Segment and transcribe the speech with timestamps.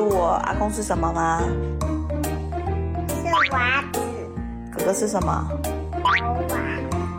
[0.00, 1.42] 我阿公是什么吗？
[3.08, 4.00] 是娃子。
[4.72, 5.48] 哥哥是什么？
[6.00, 6.48] 国王。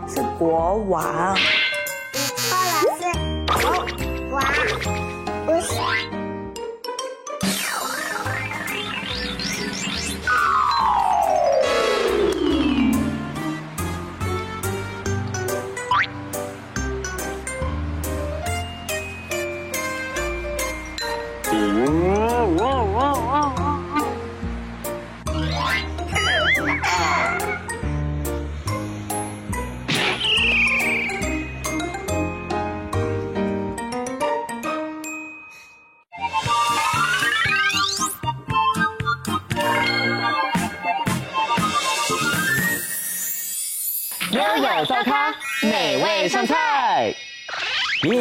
[0.08, 1.36] 是国王。
[3.46, 4.91] 早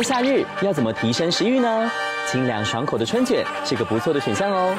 [0.02, 1.92] 夏日要怎么提升食欲呢？
[2.28, 4.76] 清凉爽口的春卷是个不错的选项哦。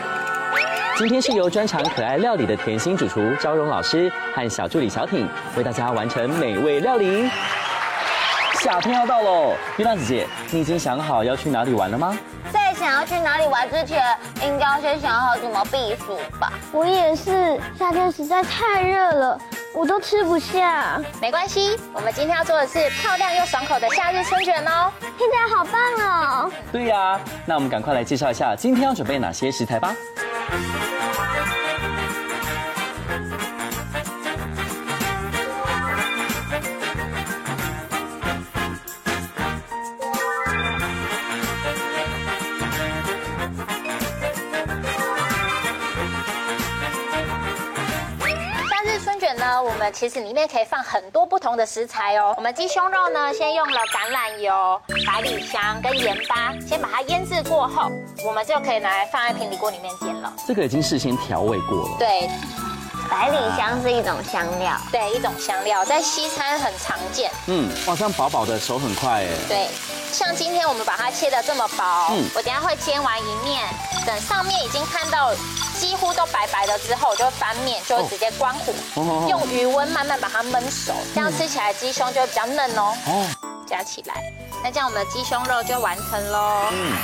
[0.97, 7.29] 今天是由专长可爱料理的甜心主厨昭荣老师和小助理小挺为大家完成美味料理。
[8.61, 12.17] 夏天要到喽，月亮姐姐，你已经想好要去哪里玩了吗？
[12.53, 14.03] 在想要去哪里玩之前，
[14.45, 16.53] 应该要先想好怎么避暑吧。
[16.71, 19.41] 我也是，夏天实在太热了。
[19.75, 21.79] 我都吃不下，没关系。
[21.93, 26.53] 我们今天要做的是漂亮又爽口的夏日春卷哦，听起来好棒哦。
[26.71, 29.95] 对呀，那我们赶快来介绍一下今天要准备哪些食材吧。
[49.83, 52.33] 们其实里面可以放很多不同的食材哦。
[52.37, 57.91] 我们鸡胸肉呢，先用了橄榄油、百里香跟盐巴，先把它腌制过后，
[58.25, 60.33] 我们就可以拿来放在平底锅里面煎了。
[60.47, 61.97] 这个已经事先调味过了。
[61.99, 62.31] 对，
[63.13, 67.31] 百里香是一种香料，对，一种香料在西餐很常见。
[67.47, 69.29] 嗯，哇，这样薄薄的，手很快哎。
[69.47, 69.69] 对。
[70.11, 73.69] 像今天我们把它切的这么薄，嗯，我等下会煎完一面，
[74.07, 75.35] 等上面已经看到
[75.79, 82.95] 几乎都白白的之后，我就会翻面，就会直接关火，哦、用余温慢慢把它焖熟，这样吃起来鸡胸就会比较嫩哦。
[83.07, 83.27] 哦，
[83.67, 84.23] 夹起来，
[84.65, 86.69] 那这样我们的鸡胸肉就完成喽。
[86.73, 86.97] 嗯，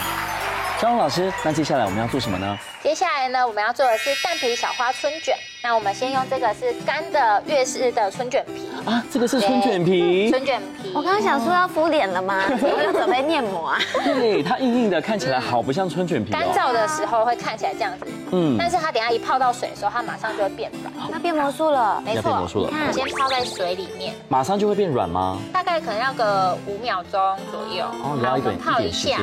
[0.80, 2.58] 昭蓉老师，那接下来我们要做什么呢？
[2.82, 5.36] 接下来呢，我们要做的是蛋皮小花春卷。
[5.68, 10.90] 那我们先用这个是干的月式的春卷皮啊，这个是春卷皮，春卷皮。
[10.94, 12.42] 我刚刚想说要敷脸了吗？
[12.62, 13.78] 我要准备面膜啊。
[14.02, 16.32] 对，它硬硬的，看起来好不像春卷皮。
[16.32, 21.10] 干燥的时候会看起来这样子，嗯，但是它等下一泡到水的时候，它马上就会变软。
[21.12, 22.70] 它变魔术了，没错，变魔术了。
[22.86, 25.38] 你先泡在水里面，马上就会变软吗？
[25.52, 27.20] 大概可能要个五秒钟
[27.52, 27.84] 左右。
[28.02, 29.18] 哦，要一点泡一下。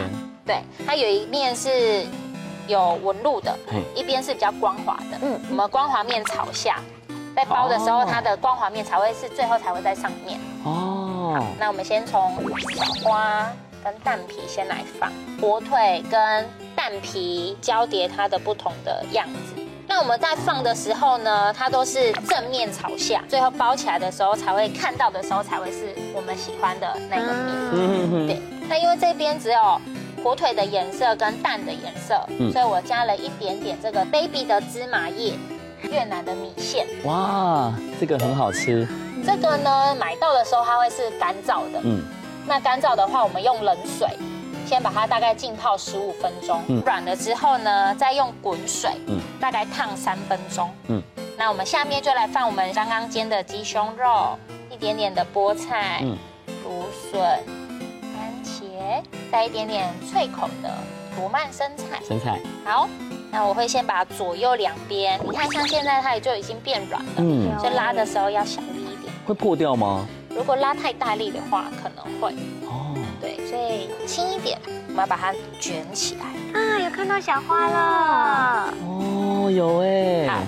[0.45, 2.05] 对，它有一面是。
[2.67, 3.55] 有纹路的，
[3.95, 5.17] 一边是比较光滑的。
[5.21, 6.79] 嗯，我们光滑面朝下，
[7.35, 10.39] 在包的时候，它的光滑面才会是最后才会在上面。
[10.63, 12.35] 哦，那我们先从
[12.75, 13.51] 小花
[13.83, 19.61] 跟蛋皮先来放，火腿跟蛋皮交叠它的不同的样子。
[19.87, 27.55] 那我们在放的时候呢，它都是正面朝下，最后包起来的时候才会看到的时候才会是我们喜欢的那个面。
[27.73, 28.41] 嗯，对。
[28.67, 29.81] 那因为这边只有。
[30.25, 35.35] 火腿的颜色跟蛋的颜色，嗯，所以我加了一点点这个 baby 的芝麻叶，
[35.83, 36.87] 越南的米线。
[37.03, 38.87] 哇，这个很好吃。
[39.23, 42.01] 这个呢，买到的时候它会是干燥的，嗯，
[42.47, 44.07] 那干燥的话，我们用冷水
[44.65, 50.99] 先把它大概浸泡十五分钟，嗯，软了之后呢，再用滚水，嗯，大概烫三分钟，嗯，
[51.37, 54.35] 那我们下面就来放我们刚刚煎的鸡胸肉，
[54.71, 56.17] 一点点的菠菜，嗯，
[56.63, 57.64] 芦笋。
[59.35, 60.73] 带一点点脆口的
[61.19, 62.87] 罗曼生菜，生菜好。
[63.29, 69.13] 那我会先把左右两边，你看像现在它也就已经变软了，嗯，所以拉的时候要小力一点。
[69.25, 70.05] 会破掉吗？
[70.29, 72.31] 如果拉太大力的话，可能会。
[72.65, 76.57] 哦，对，所以轻一点，我们要把它卷起来。
[76.57, 78.73] 啊，有看到小花了。
[78.87, 80.29] 哦，有哎。
[80.29, 80.39] 好，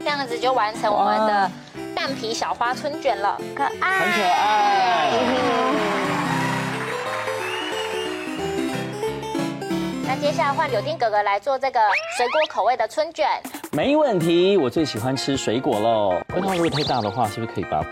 [0.00, 1.50] 这样子就完成我们的
[1.96, 5.10] 蛋皮小花春卷了，可爱，很可爱。
[10.16, 11.80] 那接下来换柳丁哥哥来做这个
[12.16, 13.26] 水果口味的春卷，
[13.72, 14.56] 没问题。
[14.56, 16.22] 我最喜欢吃水果喽。
[16.28, 17.88] 那它如果太大的话，是不是可以把它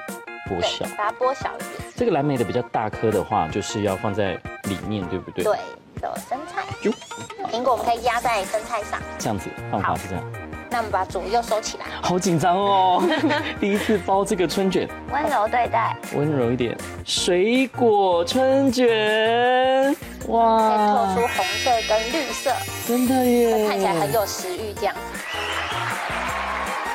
[0.49, 0.85] 剥小？
[0.97, 1.93] 把它剥小一点。
[1.97, 4.35] 这个蓝莓的比较大颗的话，就是要放在
[4.69, 5.43] 里面，对不对？
[5.43, 5.59] 对，
[6.01, 6.63] 有生菜。
[6.83, 6.93] 哟，
[7.51, 9.01] 苹果我们可以压在生菜上。
[9.19, 10.25] 这样子放法是这样。
[10.71, 11.87] 那我们把左右收起来。
[12.01, 13.03] 好紧张哦，
[13.61, 14.89] 第一次包这个春卷。
[15.13, 16.79] 温柔对待，温柔一点。
[17.05, 19.95] 水果春卷。
[20.29, 22.53] 哇，透出红色跟绿色，
[22.87, 24.95] 真的耶，看起来很有食欲这样。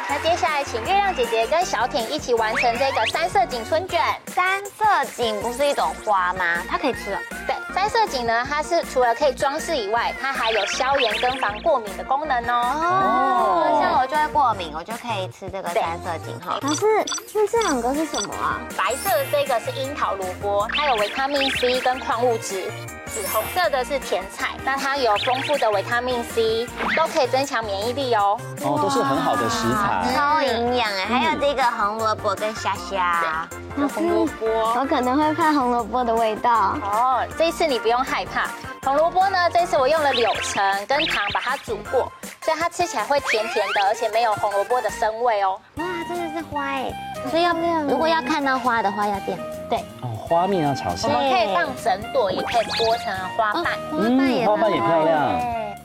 [0.09, 4.01] 那接下来，请月亮姐姐跟小挺一起完成这个三色堇春卷。
[4.27, 4.85] 三色
[5.15, 6.63] 堇不是一种花吗？
[6.69, 7.19] 它可以吃了。
[7.45, 12.61] 对，三色堇呢，它是除了可以装饰以外，它还有消炎跟防过敏的功能哦。
[12.81, 16.57] 哦，像我就会过敏，我就可以吃这个三色堇哈。
[16.61, 16.85] 老师，
[17.33, 18.61] 那这两个是什么啊？
[18.77, 22.71] 白色的这个是樱桃萝卜，它有维他命 C 跟矿物质。
[23.17, 28.39] 紫红色的是甜菜，那它有丰富的维他命 C，都可以增强免疫力哦。
[28.61, 31.05] 哦，都是很好的食材，超营养哎。
[31.05, 33.47] 还有这个红萝卜跟虾虾，
[33.91, 34.45] 红萝卜，
[34.79, 36.77] 我可能会怕红萝卜的味道。
[36.83, 38.49] 哦，这一次你不用害怕，
[38.83, 42.11] 红萝卜呢，这一次我用了柳橙跟糖把它煮过，
[42.43, 45.59] 所以它吃起来会甜甜的，而且没有红萝卜的生味哦。
[46.07, 46.91] 哇，真的是花哎，
[47.29, 49.37] 所以要如果要看到花的话要点
[49.69, 49.77] 对。
[50.01, 53.63] 哦花面要朝下，我们可以放整朵，也可以剥成花瓣。
[53.63, 55.41] 花瓣也花瓣也漂亮。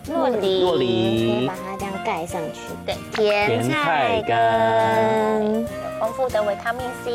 [0.09, 2.61] 洛梨，洛梨，把它这样盖上去。
[2.85, 5.67] 对，甜菜根，有
[6.01, 7.13] 丰富的维他命 C。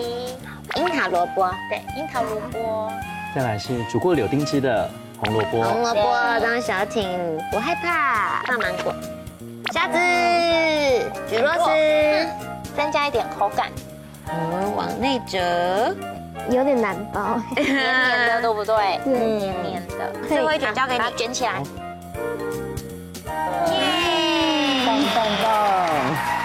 [0.76, 2.90] 樱桃萝卜，对，樱桃萝卜。
[3.36, 4.90] 再来是煮过柳丁汁的
[5.20, 5.64] 红萝卜。
[5.64, 8.42] 红萝卜当小挺，不害怕。
[8.48, 8.94] 放芒果，
[9.74, 9.98] 虾子，
[11.30, 11.70] 橘络丝，
[12.78, 13.70] 增加一点口感。
[14.28, 15.94] 我们往内折。
[16.50, 19.00] 有点难包，黏黏的，对不对？
[19.06, 20.14] 嗯，黏黏的。
[20.30, 21.62] 最后一卷交给你，卷起来。
[23.68, 24.86] 耶！
[24.86, 25.90] 棒棒棒！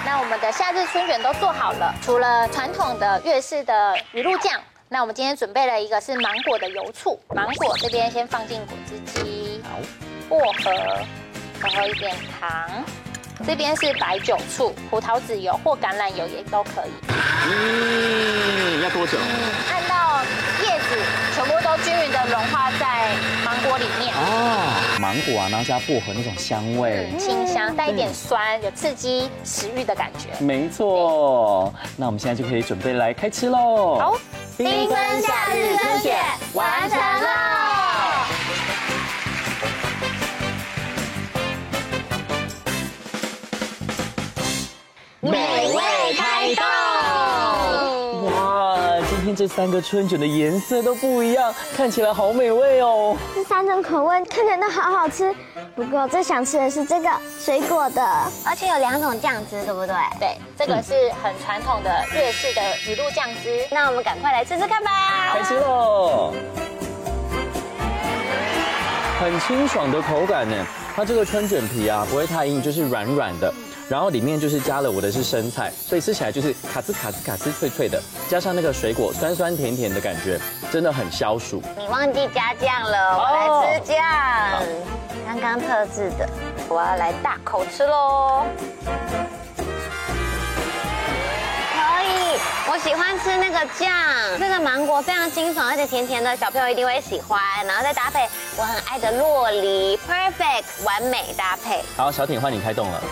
[0.04, 7.20] 那我们的夏日春卷都做好了，除了传统的粤式的鱼露酱，那我们今天准备了一个是芒果的油醋。
[7.28, 9.62] 芒果这边先放进果汁机，
[10.28, 10.72] 薄荷，
[11.60, 12.50] 然后一点糖。
[13.46, 16.90] 这边是白酒醋、葡萄籽油或橄榄油也都可以。
[17.44, 19.18] 嗯，要多久？
[19.18, 19.24] 嗯，
[19.68, 20.22] 按到
[20.62, 20.96] 叶子
[21.34, 23.10] 全部都均匀的融化在
[23.44, 24.14] 芒果里面。
[24.14, 30.28] 哦，芒果啊，然后加薄荷那种香味，嗯、清香，带一点酸，有刺激食欲的感觉。
[30.44, 33.98] 没错，那我们现在就可以准备来开吃喽。
[33.98, 34.16] 好，
[34.56, 36.16] 缤纷夏日春卷
[36.52, 37.31] 完成了。
[49.42, 53.16] 这三个春卷的颜色都不一样，看起来好美味哦。
[53.34, 55.34] 这三种口味看起来都好好吃，
[55.74, 57.10] 不过最想吃的是这个
[57.40, 58.00] 水果的，
[58.46, 59.96] 而且有两种酱汁，对不对？
[60.20, 63.66] 对，这个是很传统的粤式的鱼露酱汁。
[63.72, 64.90] 那我们赶快来吃吃看吧！
[65.32, 66.32] 开吃喽！
[69.18, 70.54] 很清爽的口感呢，
[70.94, 73.52] 它这个春卷皮啊不会太硬，就是软软的。
[73.92, 80.40] 然后里面就是加了我的是生菜，所以吃起来就是卡滋卡滋卡滋脆脆的，加上那个水果酸酸甜甜的感觉，
[80.72, 81.62] 真的很消暑。
[81.76, 83.98] 你忘记加酱了，我来吃酱。
[85.26, 86.26] 刚刚特制的，
[86.70, 88.46] 我要来大口吃喽。
[91.74, 92.40] 可以，
[92.72, 93.92] 我喜欢吃那个酱，
[94.38, 97.38] 这个芒果非常清爽，而且甜甜的，小朋友一定会喜欢。
[97.66, 101.82] 然后再搭配我很爱的洛梨，perfect 完美搭配。
[101.94, 103.02] 好，小挺换你开动了。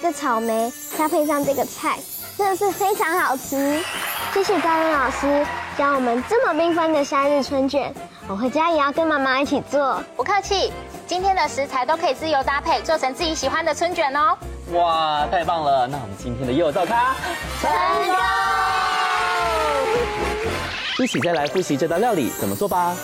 [0.00, 1.98] 个草莓搭配上这个菜，
[2.36, 3.80] 真的是非常好吃。
[4.32, 7.92] 谢谢嘉伦老师教我们这么缤纷的夏日春卷，
[8.26, 10.02] 我回家也要跟妈妈一起做。
[10.16, 10.72] 不客气，
[11.06, 14.36] 今天的食材都可以自由搭配，做成自己喜欢的春卷哦。
[14.72, 15.86] 哇，太棒了！
[15.86, 17.14] 那我们今天的幼灶咖
[17.60, 17.70] 成
[18.06, 18.16] 功！
[21.04, 22.94] 一起再来复习这道料理怎么做吧。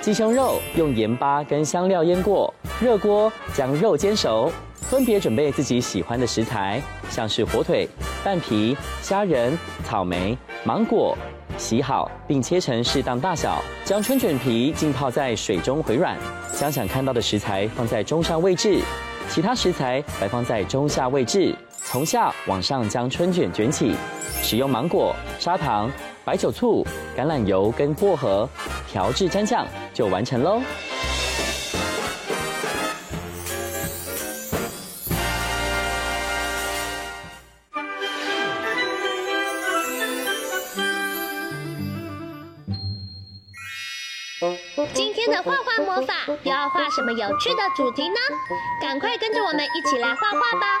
[0.00, 4.50] 鸡胸肉用盐巴跟香料腌过，热锅将肉煎熟。
[4.92, 7.88] 分别准备自己喜欢的食材，像是火腿、
[8.22, 11.16] 蛋皮、虾仁、草莓、芒果，
[11.56, 13.64] 洗好并切成适当大小。
[13.86, 16.14] 将春卷皮浸泡在水中回软，
[16.54, 18.82] 将想看到的食材放在中上位置，
[19.30, 23.96] 其他食材摆放在中下位置，从下往上将春卷卷起。
[24.42, 25.90] 使用芒果、砂糖、
[26.22, 28.46] 白酒醋、橄榄油跟薄荷
[28.86, 30.60] 调制蘸酱，就完成喽。
[45.92, 48.16] 魔法，要画什么有趣的主题呢？
[48.80, 50.80] 赶快跟着我们一起来画画吧。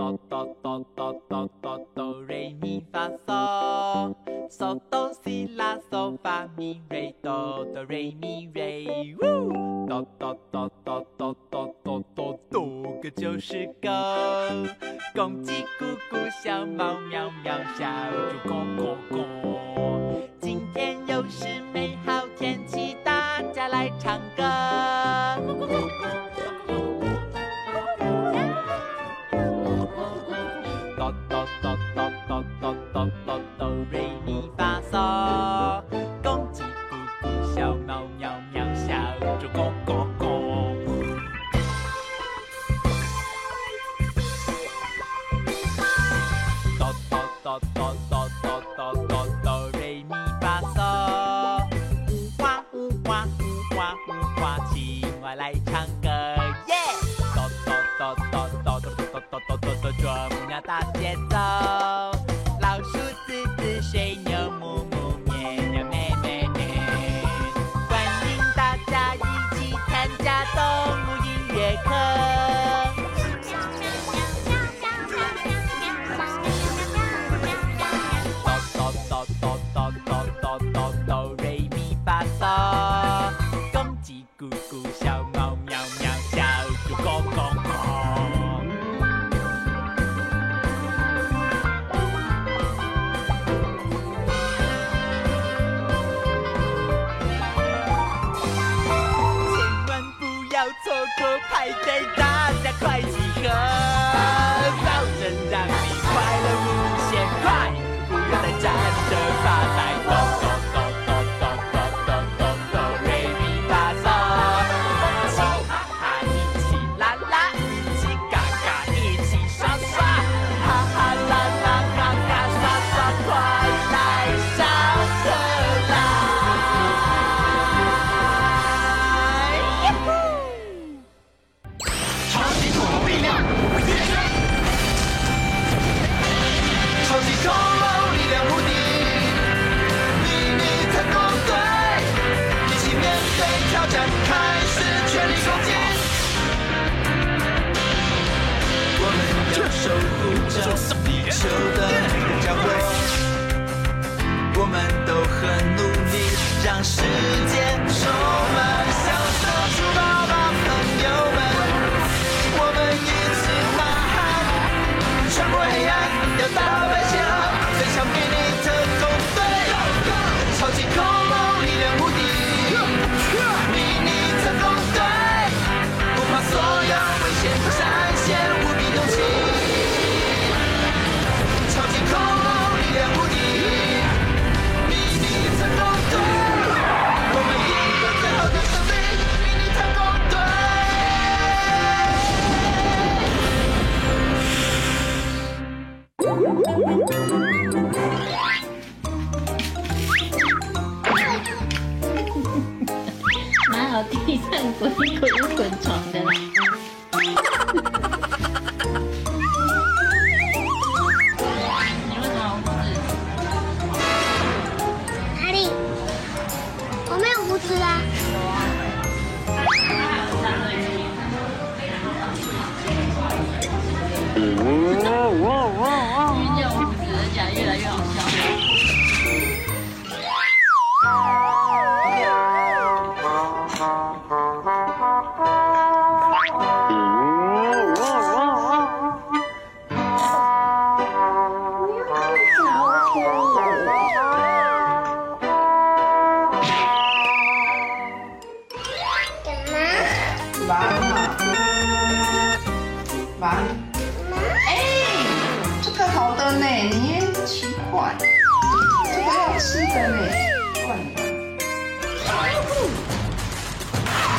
[0.00, 4.14] 哆哆哆哆哆哆哆瑞咪发嗦，
[4.48, 13.90] 嗦哆西拉嗦发咪瑞哆哆瑞咪瑞，呜，哆哆哆哆哆哆哆哆哆个就是狗，
[15.14, 17.09] 公鸡咕咕小猫咪。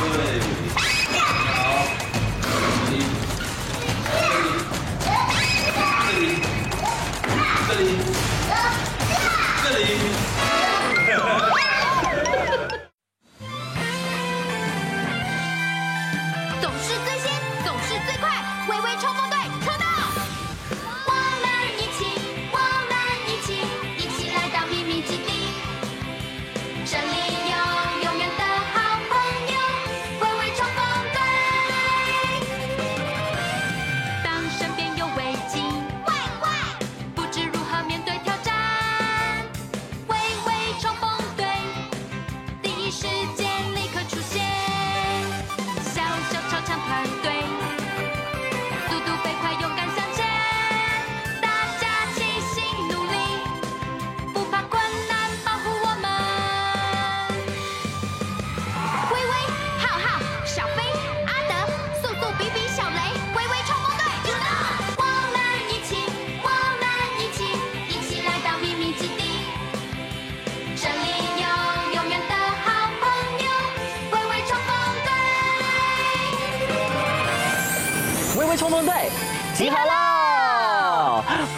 [0.10, 0.90] 对，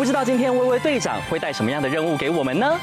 [0.04, 2.78] 不知道今天微微队长会带什么样的任务给我们呢？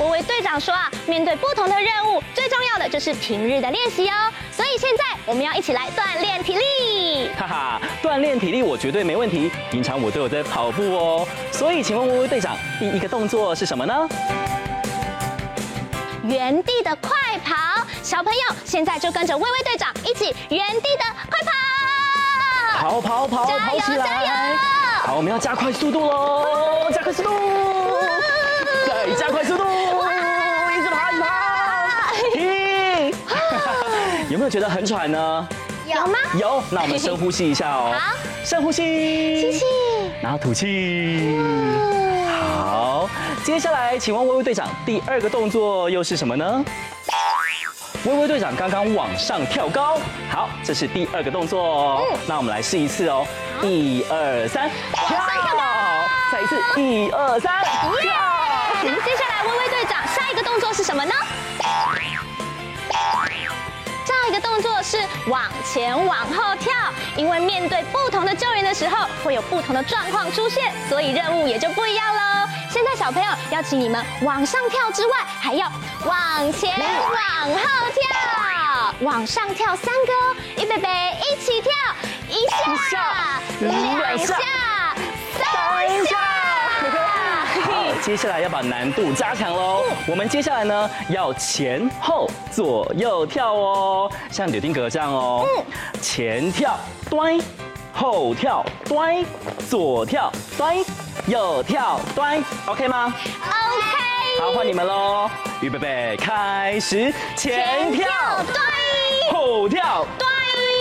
[0.00, 4.32] 微微队长说啊，面对不同的任务，最重要的就是平日的练习哦。
[4.50, 7.30] 所以现在我们要一起来锻炼体力。
[7.38, 11.28] 哈哈，锻炼体力我绝对没问题，平常我都有在跑步哦。
[11.52, 14.08] 所以请问微微队长，第一个动作是什么呢？
[16.24, 21.50] 原地的快跑，小朋友现在就跟着微微队长一起原地的快跑。
[22.80, 24.04] 跑跑跑，加油跑起来！
[24.04, 24.30] 加油
[25.02, 26.90] 好，我们要加快速度喽！
[26.92, 27.30] 加快速度，
[28.86, 33.14] 再加快速度，一直爬，一直爬，停！
[34.28, 35.48] 有没有觉得很喘呢？
[35.86, 36.18] 有吗？
[36.38, 37.92] 有，那我们深呼吸一下哦。
[37.98, 39.64] 好，深呼吸，吸气，
[40.20, 41.38] 然后吐气。
[42.28, 43.08] 好，
[43.42, 46.64] 接下来请问微微队长，第二个动作又是什么呢？
[48.04, 49.98] 微微队长刚刚往上跳高，
[50.30, 52.02] 好，这是第二个动作哦。
[52.26, 53.26] 那我们来试一次哦，
[53.62, 55.18] 一二三，跳！
[56.32, 58.12] 再一次，一二三，跳！
[58.82, 61.12] 接下来微微队长下一个动作是什么呢？
[64.90, 64.98] 是
[65.28, 66.72] 往前往后跳，
[67.14, 72.48] 因为面对不同的救援的时候，会有不同的状况出现，所以任务也就不一样喽。
[72.68, 75.70] 现在小朋友要请你们往上跳之外，还要
[76.04, 77.60] 往前往后
[77.94, 80.88] 跳，往上跳三个哦，预备备，
[81.20, 81.72] 一起跳，
[82.28, 82.48] 一
[82.90, 84.34] 下，两下，
[85.38, 86.39] 三下。
[88.00, 89.84] 好，接下来要把难度加强喽。
[90.06, 95.46] 我们接下来呢，要前后左右跳哦，像柳丁格这样哦。
[96.00, 96.78] 前跳，
[97.10, 97.38] 端；
[97.92, 99.22] 后跳，端；
[99.68, 100.82] 左跳，端；
[101.26, 102.42] 右跳，端。
[102.66, 104.40] OK 吗 OK。
[104.40, 105.30] 好，换你们喽。
[105.60, 107.12] 预备备，开始。
[107.36, 108.06] 前跳，
[108.52, 108.56] 端；
[109.30, 110.30] 后跳，端；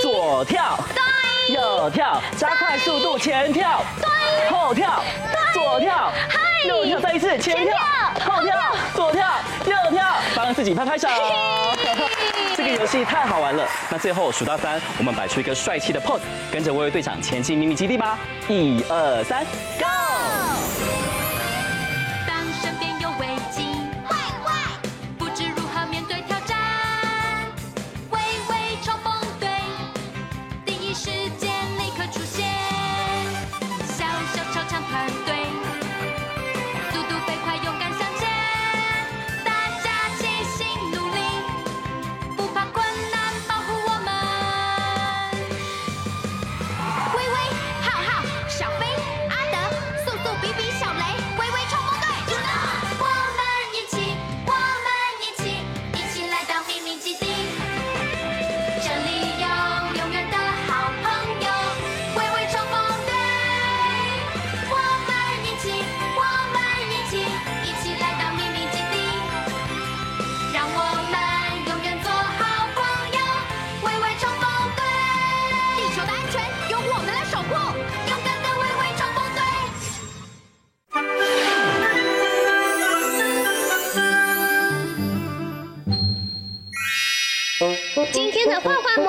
[0.02, 1.09] 左跳，端；
[1.52, 5.04] 右跳，加快速度，前跳，对；后跳，
[5.54, 6.12] 左跳。
[6.68, 7.74] 右跳，再一次，前跳，
[8.26, 8.54] 后跳，
[8.94, 9.26] 左跳，
[9.66, 11.08] 右跳，帮自己拍拍手。
[12.58, 13.66] 这个游戏太好玩了。
[13.90, 16.20] 那最后数到三，我们摆出一个帅气的 pose，
[16.52, 18.18] 跟着微微队长前进秘密基地吧。
[18.50, 19.46] 一二三
[19.80, 20.39] ，Go！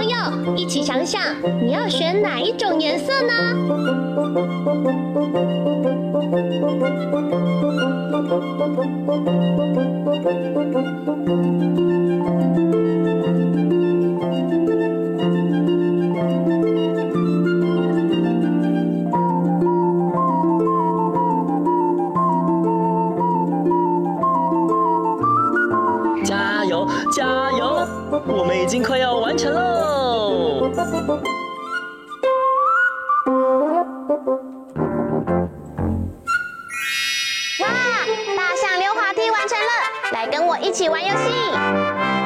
[0.00, 1.20] 朋友一起想想，
[1.62, 3.34] 你要选哪一种颜色呢？
[26.24, 27.86] 加油，加油
[28.26, 29.69] 我们已经快要完成喽！
[30.80, 30.86] 哇，
[38.36, 39.72] 大象溜滑梯完成了，
[40.12, 42.19] 来跟我一起玩游戏。